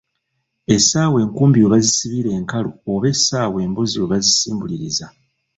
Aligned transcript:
Esaawa 0.75 1.17
enkumbi 1.23 1.57
we 1.61 1.71
bazisibira 1.73 2.29
enkalu 2.39 2.69
oba 2.91 3.05
essaawa 3.13 3.57
embuzi 3.65 3.95
we 4.01 4.11
bazisimbuliriza.” 4.13 5.05